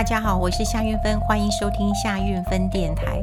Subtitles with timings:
[0.00, 3.22] 大家好，我是夏运芬，欢迎收听夏运芬电台。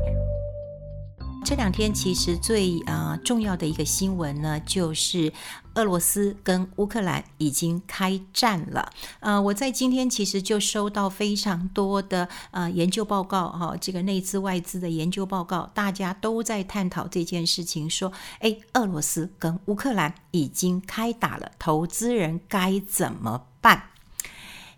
[1.44, 5.34] 这两天其实最啊、重要的一个新闻呢，就是
[5.74, 8.92] 俄罗斯跟乌克兰已经开战了。
[9.22, 23.82] 呃，我在今天其实就收到非常多的呃研究报告哈、这个内资外资的研究报告，大家都在探讨这件事情，说，哎，俄罗斯跟乌克兰已经开打了，投资人该怎么办？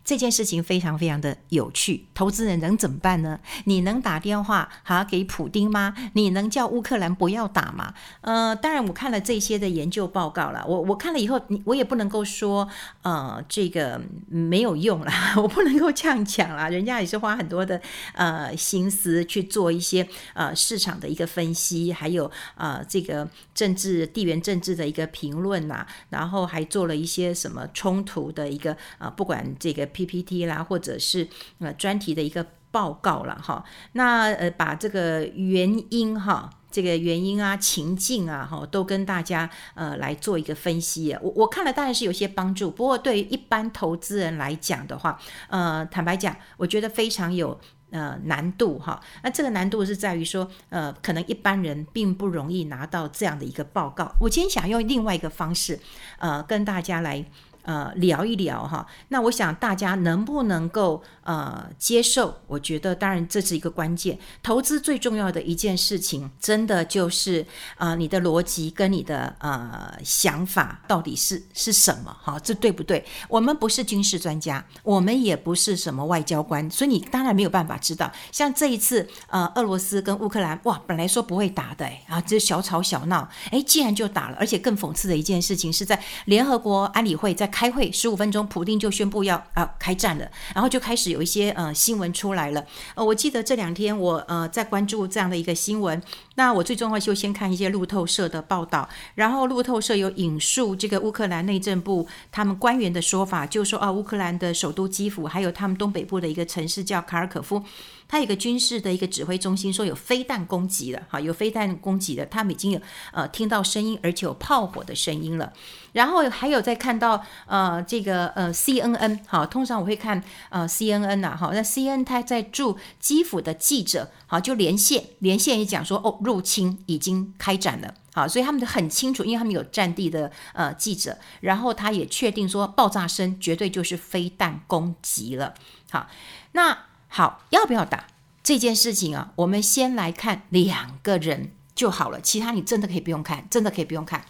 [0.10, 3.40] 这件事情非常非常的有趣，投资人能怎么办呢？
[3.66, 5.94] 你能打电话好给普丁吗？
[6.14, 7.94] 你能叫乌克兰不要打吗？
[8.22, 12.68] 呃，当然我看了这些的研究报告了，我我看了以后，我也不能够说
[13.04, 17.80] 呃这个没有用了， 我不能够这样讲啦，人家也是花很多的
[18.14, 29.88] 呃心思去做一些呃市场的一个分析，还有呃这个政治地缘政治的一个评论呐，然后还做了一些什么冲突的一个呃不管这个。
[30.06, 31.28] PPT 啦，或者是
[31.60, 41.18] 呃专题的一个报告了哈，那呃把这个原因哈，这个原因啊、情境啊哈，都跟大家呃来做一个分析。
[41.22, 49.02] 我我看了当然是有些帮助，不过对于一般投资人来讲的话，呃，坦白讲，我觉得非常有呃难度哈。
[49.24, 54.14] 那这个难度是在于说，呃，可能一般人并不容易拿到这样的一个报告。
[54.22, 55.80] 我今天想用另外一个方式，
[56.20, 57.26] 呃，跟大家来。
[57.64, 62.34] 呃，聊一聊哈，那我想大家能不能够呃接受？
[62.48, 64.18] 我觉得当然这是一个关键。
[64.42, 67.46] 投资最重要的一件事情，真的就是
[67.78, 72.16] 呃你的逻辑跟你的呃想法到底是是什么？
[72.24, 73.06] 哈，这对不对？
[73.28, 78.12] 我们不是军事专家，我们也不是什么外交官，所以你当然没有办法知道。
[78.32, 84.38] 像这一次呃俄罗斯跟乌克兰，哇，本来说不会打的，哎啊，这小吵小闹，哎，竟然就打了。
[84.40, 87.49] 而且更讽刺的一件事情是在联合国安理会在。
[87.50, 92.64] 开会十五分钟，普丁就宣布要啊开战了，然后就开始有一些呃新闻出来了。
[92.96, 96.02] 呃，我记得这两天我呃在关注这样的一个新闻，
[96.36, 107.64] 那我最重要就先看一些路透社的报道，然后路透社有引述这个乌克兰内政部他们官员的说法，就说啊乌克兰的首都基辅，还有他们东北部的一个城市叫卡尔可夫。
[108.10, 112.82] 他有一个军事的一个指挥中心说有飞弹攻击了，哈，有飞弹攻击了，他们已经有
[113.14, 115.54] 呃听到声音，而且有炮火的声音了。
[115.94, 135.54] 然后还有在看到呃这个呃 CNN，好，通常我会看呃 CNN 呐，哈，那 CNN 他在驻基辅的记者，好，就连线连线也讲说哦，入侵已经开展了，好，所以他们很清楚，因为他们有战地的呃记者，然后他也确定说爆炸声绝对就是飞弹攻击了，
[135.92, 136.08] 好，
[136.54, 136.89] 那。
[137.12, 138.06] 好，要不要打
[138.44, 139.32] 这件事情啊？
[139.36, 144.24] 我们先来看两个人就好了，其他你真的可以不用看，真的可以不用看。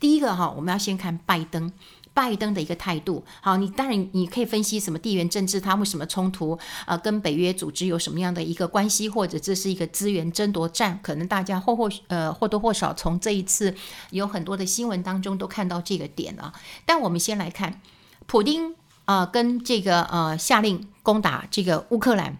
[0.00, 1.70] 第一个哈，我们要先看拜登，
[2.14, 3.22] 拜登的一个态度。
[3.42, 6.58] 好，你当然你可以分析什么地缘政治，他为什么冲突？
[6.86, 10.98] 呃，跟北约组织有什么样的一个关系，或者这是一个资源争夺战？
[11.02, 13.74] 可能大家或或呃或多或少从这一次
[14.10, 16.52] 有很多的新闻当中都看到这个点啊。
[16.86, 17.80] 但我们先来看
[18.26, 18.74] 普丁。
[19.04, 22.38] 啊、跟这个呃下令攻打这个乌克兰。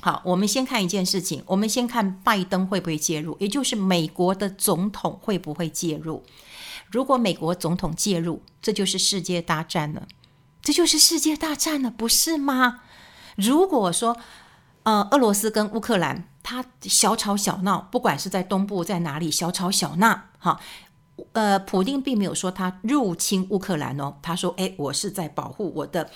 [0.00, 6.24] 好，我们先看一件事情，我们先看拜登会不会介入，也就是美国的总统会不会介入。
[6.90, 10.08] 如果美国总统介入，这就是世界大战了，
[10.60, 12.80] 这就是世界大战了，不是吗？
[13.36, 14.16] 如果说
[14.82, 20.60] 呃俄罗斯跟乌克兰他小吵小闹，不管是在东部在哪里小吵小闹，哈。
[21.34, 26.10] 呃，普丁并没有说他入侵乌克兰哦，他说：“哎，我是在保护我的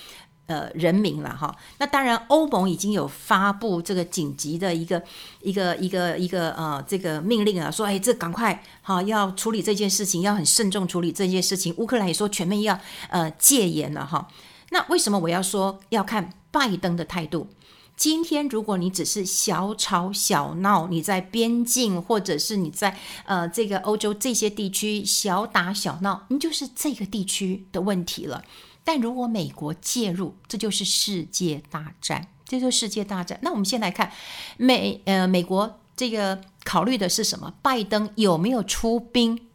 [0.46, 5.02] 呃人民了哈。”那当然，欧盟已经有发布这个紧急的一个
[5.40, 12.78] 一个一个一个呃这个命令啊，说：“哎，这赶快哈要处理这件事情，要很慎重处理这件事情。”乌克兰也说全面要
[13.10, 14.28] 呃戒严了哈。
[14.70, 17.48] 那为什么我要说要看拜登的态度？
[17.96, 28.44] 今天，如果你只是小吵小闹，你在边境或者是你在呃这个欧洲这些地区小打小闹，你就是这个地区的问题了。
[28.86, 33.38] 但如果美国介入，这就是世界大战，这就是世界大战。
[33.42, 34.12] 那我们先来看
[34.56, 37.52] 美呃美国这个考虑的是什么？
[37.60, 39.48] 拜登有没有出兵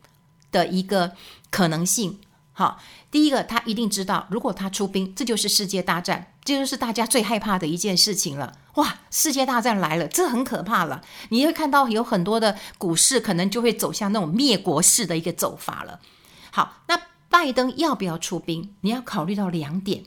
[0.51, 1.13] 的一个
[1.50, 2.19] 可能性？
[2.51, 2.79] 好，
[3.09, 6.27] 第一个他一定知道，如果他出兵，这就是世界大战。
[6.44, 8.97] 这就是大家最害怕的一件事情了，哇！
[9.11, 11.03] 世界大战来了，这很可怕了。
[11.29, 16.00] 你会看到有很多的股市可能就会走向那种灭国式的一个走法了。
[16.50, 17.00] 好，那
[17.31, 18.75] 拜登要不要出兵？
[18.81, 20.04] 你要考虑到两点。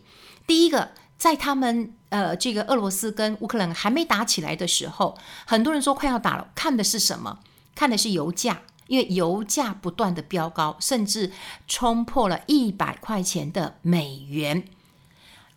[0.47, 7.41] 第一个，在他们呃这个俄罗斯跟乌克兰还没打起来的时候，很多人说快要打了，看的是什么？
[7.75, 11.32] 看的是油价，因为油价不断的飙高，甚至
[11.67, 14.69] 冲破了一百块钱的美元。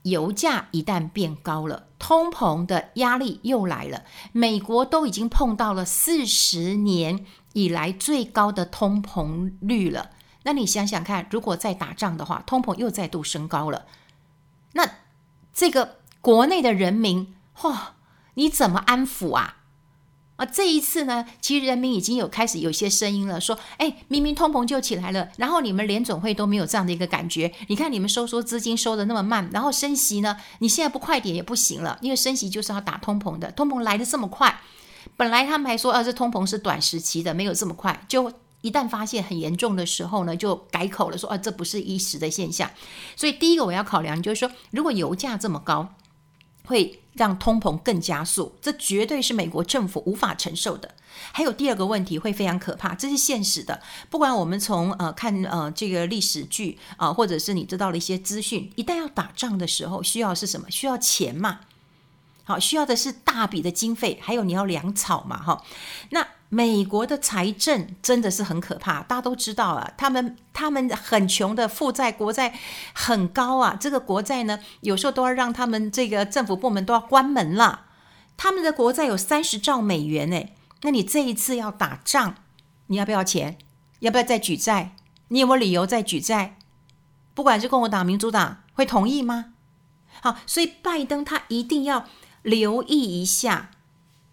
[0.04, 4.04] 油价一旦变高了，通膨的压力又来了。
[4.32, 10.12] 美国都已经碰到了四十年以来最高的通膨率了。
[10.48, 13.86] 那你想想看，如果再打仗的话，通膨又再度升高了，
[14.72, 14.90] 那
[15.54, 17.76] 这个国内的人民，嚯、
[18.36, 19.58] 你怎么安抚啊？
[20.38, 27.54] 啊，这一次呢，其实人民已经有开始有些声音了，说，哎，明明通膨就起来了，然后你们联总会都没有这样的一个感觉。
[27.68, 34.62] 你看你们收缩资金收的那么慢，然后升息呢，你现在不快点也不行了，因为升息就是要打通膨的，通膨来得这么快，
[35.18, 38.32] 本来他们还说，啊，这通膨是短时期的，没有这么快，就
[38.62, 42.70] 一旦发现很严重的时候呢，就改口了，说，啊，这不是一时的现象。
[43.16, 45.94] 所以第一个我要考量就是说，如果油价这么高，
[46.66, 50.96] 会让通膨更加速，这绝对是美国政府无法承受的。
[51.32, 53.82] 还有第二个问题会非常可怕，这是现实的。
[54.10, 60.70] 不管我们从呃看呃这个历史剧啊、或者是你知道了一些资讯，一旦要打仗的时候，需要是什么？
[60.70, 61.62] 需要钱嘛？
[62.44, 65.42] 好，需要的是大笔的经费，还有你要粮草嘛？
[65.42, 65.64] 哈，
[66.10, 66.28] 那。
[66.50, 72.58] 美国的财政真的是很可怕，大家都知道啊，他们他们很穷的，负债国债
[72.94, 77.88] 很高啊，这个国债呢，有时候都要让他们这个政府部门都要关门了。
[78.38, 82.36] 他们的国债有三十兆美元诶，那你这一次要打仗，
[82.86, 83.58] 你要不要钱？
[84.00, 84.96] 要不要再举债？
[85.30, 86.58] 你有没有理由再举债？
[87.34, 89.54] 不管是共和党、民主党会同意吗？
[90.22, 92.06] 好，所以拜登他一定要
[92.44, 93.72] 留意一下。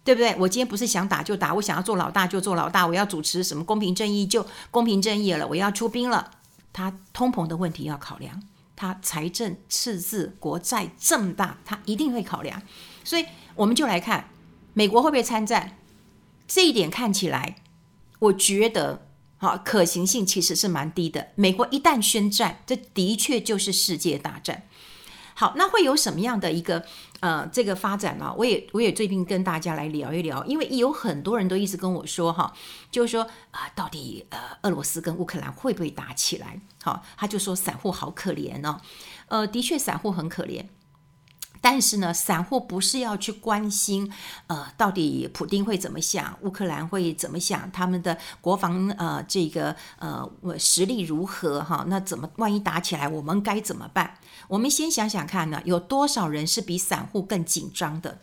[0.05, 0.33] 对不对？
[0.37, 6.31] 我今天不是想打就打，我想要做老大就做老大，我要主持什么公平正义就公平正义了，我要出兵了。
[6.71, 8.43] 他通膨的问题要考量，
[8.75, 12.61] 他财政赤字国债这么大，他一定会考量。
[13.03, 13.25] 所以
[13.55, 14.29] 我们就来看
[14.73, 15.77] 美国会不会参战，
[16.47, 17.55] 这一点看起来，
[18.19, 21.29] 我觉得好可行性其实是蛮低的。
[21.33, 24.63] 美国一旦宣战，这的确就是世界大战。
[25.33, 26.85] 好，那会有什么样的一个
[27.25, 28.31] 呃这个发展呢？
[28.37, 32.53] 我也我也最近跟大家来聊一聊，因为有很多人都一直跟我说哈，
[32.91, 36.61] 就是说啊、到底呃俄罗斯跟乌克兰会不会打起来？
[36.83, 38.79] 好，他就说散户好可怜哦，
[39.29, 40.63] 呃，的确散户很可怜。
[41.67, 44.13] 但是呢，散户不是要去关心，
[44.45, 50.29] 呃，到底普丁会怎么想，乌克兰会怎么想，他们的国防呃这个呃
[50.59, 51.83] 实力如何哈？
[51.87, 54.19] 那怎么万一打起来，我们该怎么办？
[54.47, 58.19] 我们先想想看呢，有多少人是比散户更紧张的？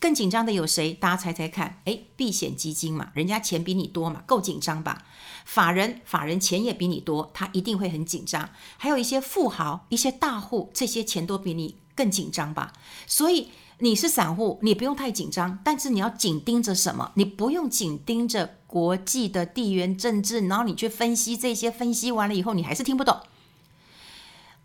[0.00, 0.94] 更紧张的有谁？
[0.94, 1.82] 大家猜猜看？
[1.84, 5.02] 诶，避险基金嘛，人家钱比你多嘛，够紧张吧？
[5.44, 8.48] 法人，法人钱也比你多，他一定会很紧张。
[8.78, 11.81] 还有一些富豪、一些大户，这些钱都比你。
[11.94, 12.72] 更紧张吧，
[13.06, 17.12] 所以你是散户，你不用太紧张，但是你要紧盯着什么？
[17.14, 23.20] 你不用紧盯着国际的地缘政治，然后你去分析这些，分析完了以后你还是听不懂。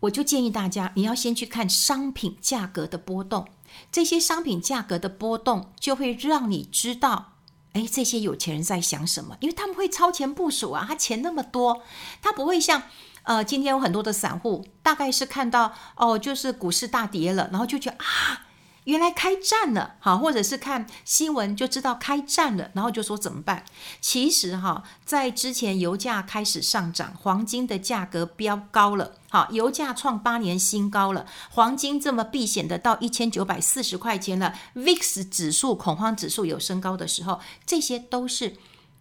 [0.02, 3.48] 我就建议大家，你要先去看商品价格的波动，
[3.92, 7.34] 这些商品价格的波动就会让你知道，
[7.74, 11.82] 哎，这些有钱人在想什么，因为他们会超前部署啊，他钱那么多，
[12.22, 12.84] 他不会像。
[13.28, 18.48] 呃，今天有很多的散户，大概是看到哦，就是股市大跌了，然后就觉得啊，
[18.86, 23.66] 原来开战了，好，或者是看新闻就知道开战了，然后就说怎么办？
[24.00, 38.56] 其实哈，在之前油价开始上涨，黄金的价格飙高了，好，油价创八年新高了，黄金这么避险的到一千九百四十块钱了，VIX 指数恐慌指数有升高的时候，这些都是。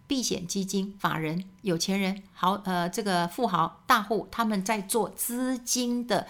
[0.07, 6.25] 避险基金、法人、有钱人、豪呃这个富豪、大户，他们在做资金的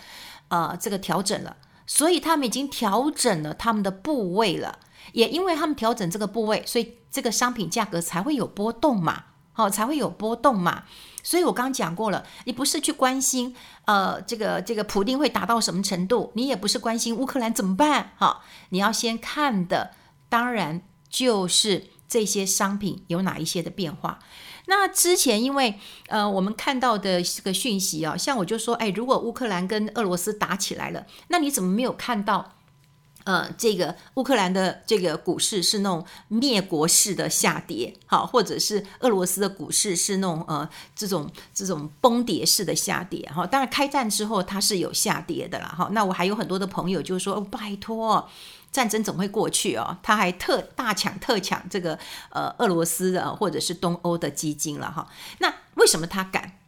[0.48, 1.55] 呃这个调整了，
[1.86, 4.79] 所以他们已经调整了他们的部位了。
[5.13, 10.84] 也因为他们调整这个部位，所以这个商品价格才会有波动嘛，好、才会有波动嘛。
[11.22, 13.55] 所以我刚刚讲过了，你不是去关心
[13.86, 18.38] 呃这个这个普丁会达到什么程度，你也不是关心乌克兰怎么办，好、哦，
[18.69, 19.91] 你要先看的
[20.27, 21.91] 当然就是。
[22.08, 24.20] 这些商品有哪一些的变化？
[24.70, 32.54] 那之前因为呃，我们看到的这个讯息啊，像我就说，哎，如果乌克兰跟俄罗斯打起来了，那你怎么没有看到
[33.24, 43.22] 呃，这个乌克兰的这个股市是那种灭国式的下跌，好，或者是俄罗斯的股市是那种呃这种这种崩跌式的下跌？
[43.34, 45.74] 哈，当然开战之后它是有下跌的啦。
[45.78, 48.30] 哈，那我还有很多的朋友就说，哦，拜托。
[48.77, 51.98] 战争总会过去哦，他还特大抢特抢这个
[52.29, 55.10] 呃俄罗斯的或者是东欧的基金了哈。
[55.39, 56.60] 那为什么他敢？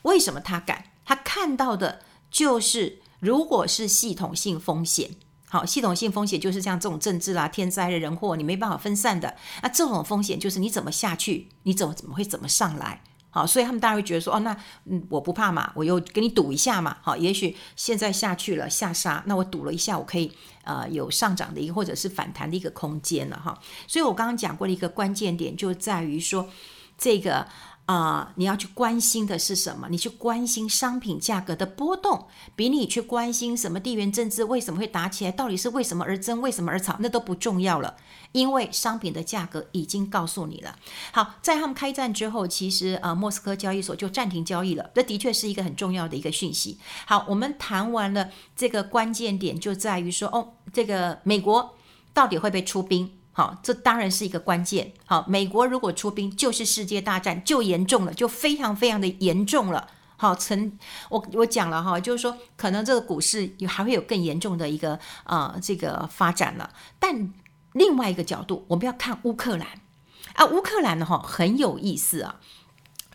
[0.00, 0.86] 为什么他敢？
[1.04, 2.00] 他看到的
[2.30, 5.10] 就是，如果是系统性风险，
[5.50, 9.36] 好，系统性风险就是像这种政治啦、天灾人祸，你没办法分散的。
[9.62, 13.02] 那这种风险就是你怎么下去，你怎么怎么会怎么上来？
[13.30, 20.30] 好，所以他们当然会觉得说，哦，那嗯，我不怕嘛，我又给你赌一下嘛，好，也许现在下去了下杀，那我赌了一下，我可以
[20.64, 23.58] 呃有上涨的一个或者是反弹的一个空间了哈。
[23.86, 26.48] 所以我刚刚讲过的一个关键点就在于说
[26.98, 27.46] 这个。
[27.90, 29.88] 啊、你要去关心的是什么？
[29.90, 37.96] 你去关心商品价格的波动，比你去关心什么地缘政治为什么会打起来，到底是为什么而争，为什么而吵，那都不重要了，
[38.30, 40.76] 因为商品的价格已经告诉你了。
[41.10, 46.78] 好，在他们开战之后，其实呃，莫斯科交易所就暂停交易了，这的确是一个很重要的一个讯息。
[47.06, 51.74] 好，我们谈完了这个关键点，就在于说，哦，这个美国
[52.14, 53.10] 到底会不会出兵？
[53.32, 54.92] 好，这当然是一个关键。
[55.06, 59.88] 好，美国如果出兵，就是世界大战，就严重了，就非常非常的严重了。
[60.16, 66.70] 好，曾我我讲了哈，就是说可能这个股市还会有更严重的一个啊这个发展了。
[66.98, 67.32] 但
[67.72, 69.66] 另外一个角度，我们要看乌克兰
[70.34, 72.40] 啊，乌克兰的哈很有意思啊。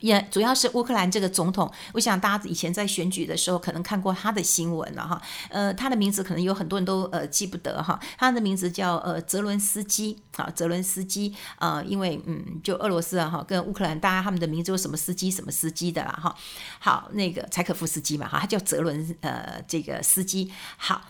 [0.06, 5.20] 也主要是乌克兰这个总统，我想大家以前在选举的时候可能看过他的新闻了哈，
[5.50, 16.36] 呃，他的名字可能有很多人都呃记不得哈，他的名字叫呃泽伦斯基啊，泽伦斯基呃，因为嗯，就俄罗斯啊哈跟乌克兰，大家他们的名字有什么斯基什么斯基的啦哈，
[16.78, 20.52] 好，那个柴可夫斯基嘛哈，他叫泽伦呃这个斯基。
[20.78, 21.02] 好。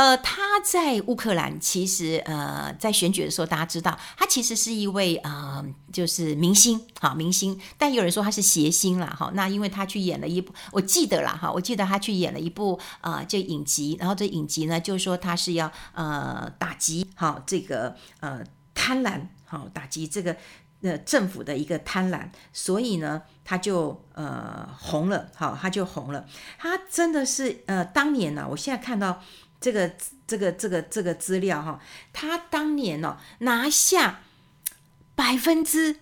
[0.00, 7.60] 呃，他在乌克兰其实呃，在选举的时候，大家知道他其实是一位呃，就是明星，好明星。
[7.76, 9.30] 但有人说他是谐星啦，哈。
[9.34, 18.42] 那因为他去演了一部，我记得啦，哈，我记得他去演了一部呃，这影集，然后这影集呢，就是说他是要呃打击好这个呃
[18.72, 20.34] 贪婪，好打击这个
[20.80, 26.24] 呃政府的一个贪婪，所以呢，他就呃红了，好，他就红了。
[26.56, 29.22] 他真的是呃，当年呢，我现在看到。
[29.60, 29.92] 这个
[30.26, 31.78] 这个这个这个资料哈，
[32.12, 34.20] 他当年哦拿下
[35.14, 35.96] 百分之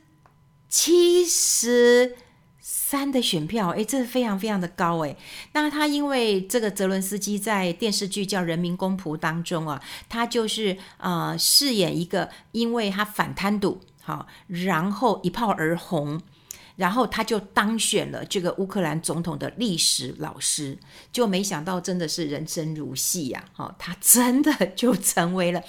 [0.68, 2.16] 七十
[2.60, 5.16] 三的选票，诶，这是非常非常的高诶。
[5.52, 16.20] 那他因为这个泽伦斯基在电视剧叫《人民公仆》当中啊，他就是呃饰演一个因为他反贪赌，好，然后一炮而红。
[16.78, 20.78] 然后他就当选了这个乌克兰总统的历史老师，
[21.10, 23.44] 就没想到真的是人生如戏呀！
[23.52, 25.60] 哈，他真的就成为了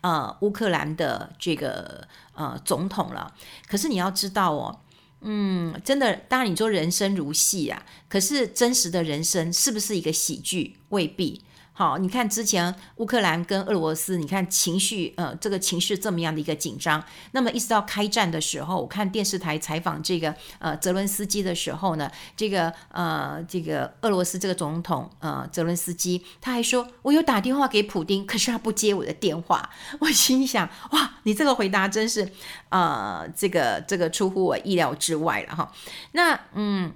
[0.00, 3.32] 呃乌克兰的这个呃总统了。
[3.68, 4.80] 可是你要知道哦，
[5.20, 10.78] 嗯，真的，当然你说人生如戏啊，可是真实的人生是不是一个喜剧？
[10.88, 11.44] 未必。
[11.78, 17.04] 好，你看之前乌克兰跟俄罗斯，你看情绪，呃，这个情绪这么样的一个紧张。
[17.32, 29.68] 那么一直到开战的时候，我看电视台采访这个呃泽伦斯基的时候呢，这个呃这个俄罗斯这个总统呃泽伦斯基，他还说我有打电话给普丁，可是他不接我的电话。
[30.00, 32.26] 我心想，哇，你这个回答真是
[32.70, 35.70] 呃这个这个出乎我意料之外了哈。
[36.12, 36.94] 那嗯。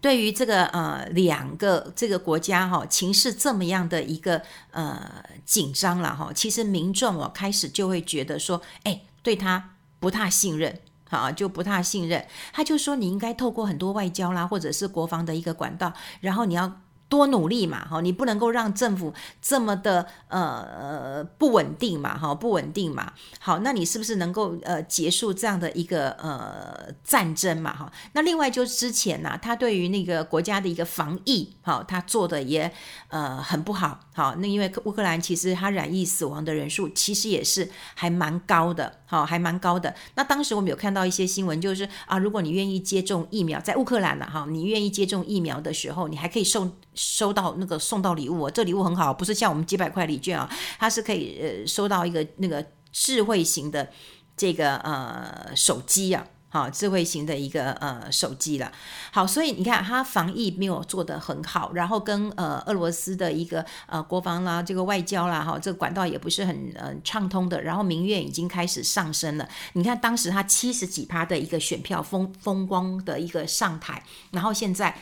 [0.00, 12.26] 对于这个呃两个这个国家哈、哦、情势这么样的一个呃紧张了哈、哦，其实民众哦开始就会觉得说，哎，对他不太信任，啊就不太信任。
[12.52, 16.80] 他就说你应该透过很多外交啦，或者是国防的一个管道，然后你要。
[17.08, 23.12] 多努力嘛，哈，你不能够让政府这么的呃不稳定嘛，哈，不稳定嘛。
[23.40, 27.90] 好，那你是不是能够呃结束这样的一个呃战争嘛，哈？
[28.12, 32.70] 那另外就是之前呢、他对于那个国家的一个防疫，好，他做的也
[33.08, 39.94] 呃很不好，好，那因为乌克兰其实他染疫死亡的人数其实也是还蛮高的，好，还蛮高的。
[40.14, 46.76] 那当时我们有看到一些新闻，就是啊，如果你愿意接种疫苗，在乌克兰了哈，你愿意接种疫苗的时候，你还可以送。
[46.98, 50.50] 收到那个送到礼物，这礼物很好，不是像我们几百块礼券啊，
[50.80, 53.88] 它是可以呃收到一个那个智慧型的
[54.36, 58.72] 这个呃手机啊，好，智慧型的一个呃手机了。
[59.12, 69.48] 好，所以你看它防疫没有做得很好，然后跟呃俄罗斯的一个呃国防啦，这个外交啦，哈，这个管道也不是很呃畅通的，然后民怨已经开始上升了。
[69.74, 74.02] 你看当时他七十几趴的一个选票风风光的一个上台，
[74.32, 74.98] 然后现在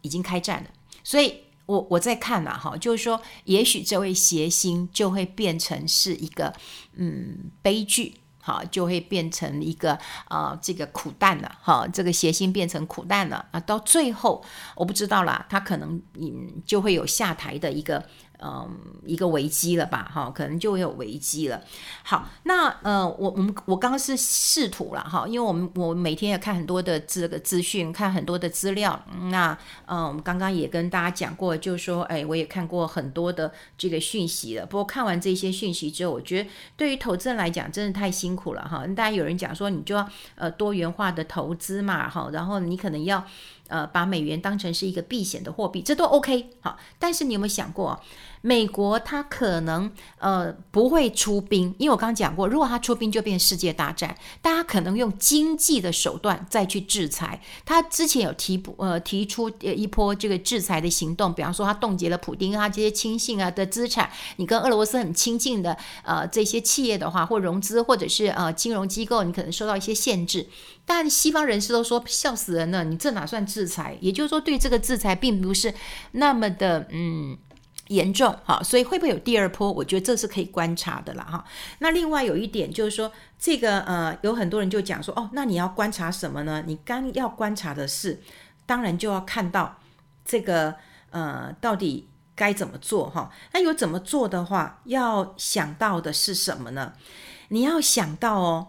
[0.00, 0.70] 已经开战了。
[1.06, 1.32] 所以
[1.66, 6.52] 我，我在看呐，哈，就是说，也许这位谐星就会变成是一个
[6.94, 9.92] 嗯悲剧，哈，就会变成一个
[10.24, 14.44] 啊、呃、这个苦难了，哈，这个谐星变成苦难了啊，到最后
[14.74, 18.04] 我不知道啦，他可能嗯就会有下台的一个
[18.42, 18.68] 嗯，
[19.04, 21.60] 一个危机了吧，哈，可能就会有危机了。
[22.02, 29.02] 好，那呃，我我们我刚刚是试图了哈，因为我们我每天也看很多的这个资讯，看很多的资料。
[29.30, 34.66] 那嗯，我们刚刚也跟大家讲过，就是说，哎，我也看过很多的这个讯息了。
[34.66, 38.86] 不过看完这些讯息之后，我觉得对于投资人来讲，真的太辛苦了哈。
[38.88, 43.24] 大家有人讲说，你就要呃多元化的投资嘛，哈，然后你可能要。
[43.68, 46.78] 呃，把美元当成是一个避险的货币，这都 OK 好。
[46.98, 48.00] 但是你有没有想过，
[48.46, 57.40] 美国它可能呃不会出兵，因为我刚刚讲过，如果它出兵就变世界大战，大家可能用经济的手段再去制裁。
[57.64, 70.46] 他之前有提呃提出一波这个制裁的行动，比方说他冻结了普丁啊这些亲信啊的资产，你跟俄罗斯很亲近的呃这些企业的话，或融资或者是呃金融机构，你可能受到一些限制。
[70.84, 73.98] 但西方人士都说笑死人了，你这哪算制裁？
[74.00, 75.74] 也就是说，对这个制裁并不是
[76.12, 77.36] 那么的嗯
[77.88, 79.70] 严重哈，所以会不会有第二波？
[79.72, 81.44] 我觉得这是可以观察的了哈。
[81.78, 86.62] 那另外有一点就是说，这个呃有很多人就讲说哦，那你要观察什么呢？
[86.66, 88.20] 你刚要观察的是，
[88.64, 89.78] 当然就要看到
[90.24, 90.74] 这个
[91.10, 93.30] 呃到底该怎么做哈。
[93.52, 96.92] 那有怎么做的话，要想到的是什么呢？
[97.48, 98.68] 你要想到哦，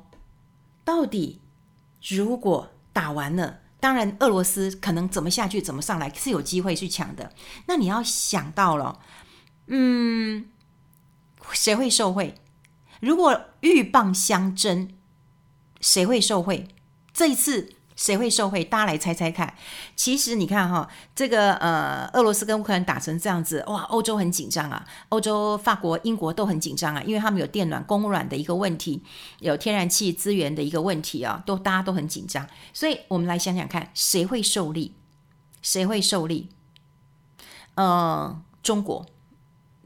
[0.84, 1.42] 到底。
[2.10, 7.32] 如果打完了，当然俄罗斯可能怎么下去怎么上来是有机会去抢的。
[7.68, 9.00] 那你要想到了，
[9.68, 10.50] 嗯，
[11.52, 12.36] 谁会受惠？
[13.00, 14.90] 如果鹬蚌相争，
[15.80, 16.68] 谁会受惠？
[17.14, 17.77] 这一次。
[17.98, 18.64] 谁会受惠？
[18.64, 19.54] 大家来猜猜看。
[19.96, 29.04] 其实你看哈，这个呃，俄罗斯跟乌克兰打成这样子，哇，欧洲很紧张啊，欧洲、法国、英国都很紧张啊，因为他们有电暖、供暖的一个问题，
[29.40, 32.48] 有天然气资源的一个问题啊，都大家都很紧张。
[32.72, 34.94] 所以我们来想想看，谁会受利？
[35.62, 36.50] 谁会受利？
[37.74, 39.06] 呃，中国，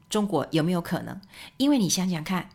[0.09, 1.19] 中国有没有可能？
[1.57, 2.49] 因为你想想看。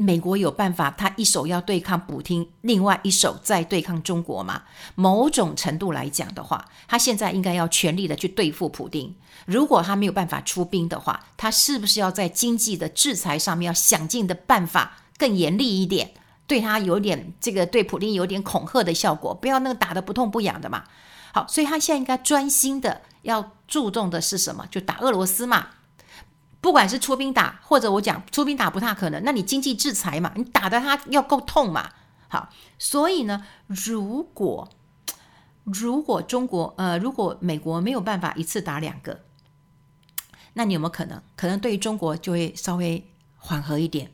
[0.00, 4.62] 美国有办法，他一手要对抗普丁，另外一手在对抗中国吗？
[4.94, 9.12] 某种程度来讲的话，他现在应该要全力的去对付普丁。
[9.44, 16.12] 如果他没有办法出兵的话，他是不是要在经济的制裁上面要想尽的办法更严厉一点，
[16.46, 20.84] 对他有点这个对普丁有点恐吓的效果，不要那个打得不痛不痒的嘛。
[21.32, 24.64] 好，所以他现在应该专心的要注重的是什么？
[24.70, 25.66] 就打俄罗斯嘛。
[26.60, 31.90] 不管是出兵打，或者我讲出兵打不太可能，那你经济制裁嘛，你打得他要够痛嘛。
[32.28, 34.68] 好，所以呢，如果
[35.64, 39.20] 如果中国呃，如果美国没有办法一次打两个，
[40.54, 41.22] 那你有没有可能？
[41.36, 44.10] 可能对于中国就会稍微缓和一点，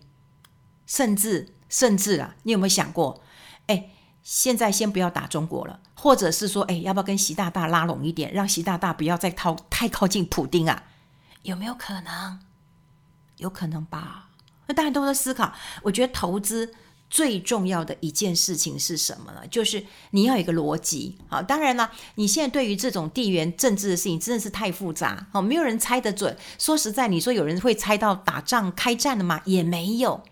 [0.87, 3.22] 甚至甚至啊，你有没有想过？
[3.66, 3.90] 哎，
[4.22, 10.85] 现在先不要打中国了，或者是说，哎，要不要跟习大大拉拢一点，让习大大不要再靠太靠近普丁啊？
[11.44, 12.40] 有没有可能？
[13.37, 14.30] 有可能吧。
[14.66, 15.52] 那大家都在思考。
[15.83, 16.74] 我觉得投资
[17.11, 19.46] 最重要的一件事情是什么呢？
[19.48, 21.18] 就是你要有一个逻辑。
[21.28, 25.26] 好，当然了，你现在对于这种地缘政治的事情真的是太复杂。
[25.33, 26.35] 好，没有人猜得准。
[26.59, 29.42] 说实在，你说有人会猜到打仗开战了吗？
[29.44, 30.22] 也没有。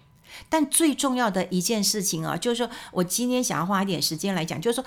[0.49, 4.85] 但最重要的一件事情啊，就是说我今天想要花一点时间来讲，就是说，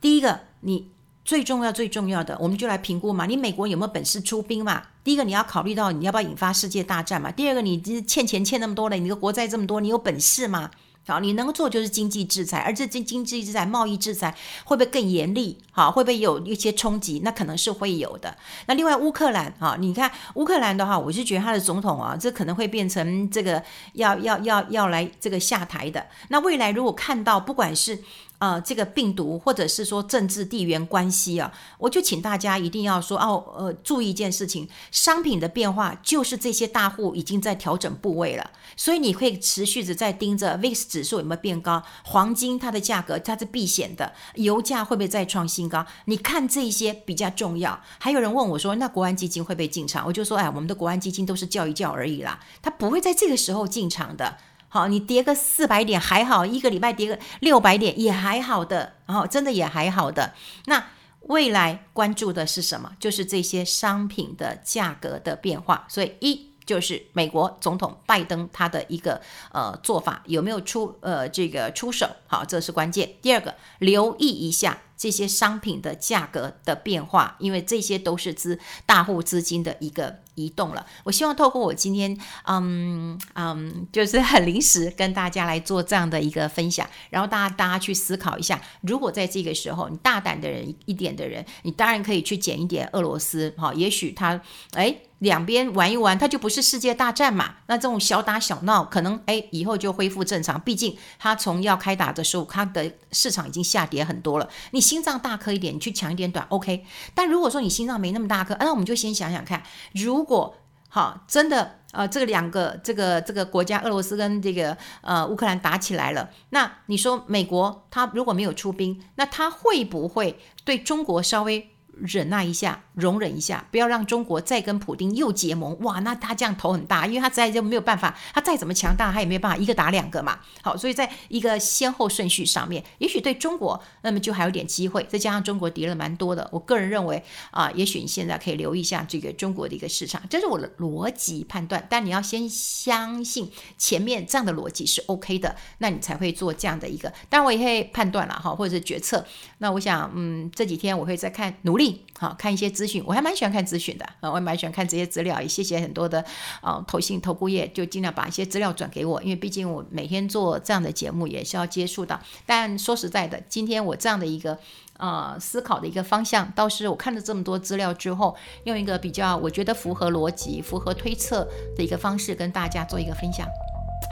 [0.00, 0.90] 第一个你。
[1.24, 3.26] 最重要、最重要的，我们就来评估嘛。
[3.26, 4.82] 你美国有没有本事出兵嘛？
[5.04, 7.30] 第一个，你要考虑到你要不要引发世界大战嘛。
[7.30, 10.70] 第二个，你欠钱欠那么多了，你的国债这么多，你有本事吗？
[11.06, 15.58] 好，你能做就是经济制裁，而这经经济制裁、贸易制裁会不会更严厉？
[15.72, 17.20] 好，会不会有一些冲击？
[17.24, 18.36] 那可能是会有的。
[18.66, 23.60] 那另外乌克兰啊，你看乌克兰的话，我是觉得他的总统啊，这可能会变成这个
[23.94, 26.06] 要要要要来这个下台的。
[26.28, 27.98] 那未来如果看到不管是
[28.40, 45.84] 呃，这个病毒或者是说政治地缘关系啊，我就请大家一定要说哦，呃，注意一件事情，商品的变化就是这些大户已经在调整部位了，所以你会持续的在盯着 VIX 指数有没有变高，黄金它的价格它是避险的，油价会不会再创新高？
[46.06, 47.78] 你看这些比较重要。
[47.98, 50.06] 还有人问我说，那国安基金会不会进场？
[50.06, 54.38] 我就说，哎，我们的国安基金都是叫一叫而已啦，它不会在这个时候进场的。
[54.72, 60.32] 好，你跌个四百点还好，一个礼拜跌个六百点也还好的，然后真的也还好的。
[60.66, 60.82] 那
[61.22, 62.92] 未来关注的是什么？
[63.00, 65.84] 就是这些商品的价格的变化。
[65.88, 72.08] 所以一就是美国总统拜登他的一个呃做法有没有出呃这个出手？
[72.28, 73.16] 好，这是关键。
[73.20, 78.56] 第二个，留意一下这些商品的价格的变化，因为这些都是资
[78.86, 80.86] 大户资金的一个移动了。
[81.02, 94.40] 我希望透过我今天，嗯嗯，就是很临时跟大家来做这样的一个分享，然后大家大家去思考一下，如果在这个时候你大胆的人一点的人，你当然可以去捡一点俄罗斯，哈，也许他
[94.74, 94.94] 哎。
[95.20, 97.56] 两边玩一玩，它就不是世界大战嘛。
[97.66, 100.60] 那这种小打小闹，可能哎以后就恢复正常。
[100.60, 104.48] 毕竟它从要开打的时候，它的市场已经下跌很多了。
[104.72, 106.84] 你心脏大颗一点，你去抢一点短，OK。
[107.14, 110.56] 但如果说你心脏没那么大颗，那我们就先想想看，如果
[110.88, 121.70] 好真的呃这两个这个这个国家，俄罗斯跟这个呃乌克兰打起来了，那你说美国他如果没有出兵，那他会不会对中国稍微？
[122.02, 125.78] 忍耐一下，容忍一下，不要让中国再跟普丁又结盟。
[125.80, 130.38] 哇，那他这样头很大，因为他实在就没有办法，他再怎么强大，他也没有办法一个打两个嘛。
[130.62, 135.04] 好，所以在一个先后顺序上面，也许对中国，那么就还有点机会。
[135.08, 141.86] 再加上中国敌人蛮多的，我个人认为啊，也许你现在可以留意一下这个中国的一个市场，这是我的逻辑判断。
[141.90, 147.12] 但你要先相信前面这样的逻辑是 OK 的，那你才会做这样的一个。
[147.28, 149.24] 当然我也会判断了哈，或者是决策。
[149.58, 155.40] 那我想，嗯，这几天我会再看努力好，看一些资讯，我还蛮喜欢看资讯的啊，我还蛮喜欢看这些资料。
[155.40, 156.24] 也谢谢很多的
[156.60, 162.20] 啊投信投顾业，就尽量把一些资料转给我，因为毕竟我每天做这样的节目也是要接触到。
[162.44, 164.58] 但说实在的，今天我这样的一个
[164.98, 173.46] 呃思考的一个方向，倒是我看了这么多资料之后，用一个比较我觉得符合逻辑、符合推测的一个方式跟大家做一个分享。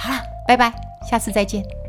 [0.01, 0.73] 好了，拜拜，
[1.11, 1.88] 下次再见。